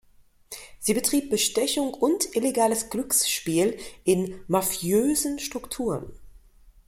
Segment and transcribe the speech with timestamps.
[0.79, 6.11] Sie betrieb Bestechung und illegales Glücksspiel in „mafiösen Strukturen“.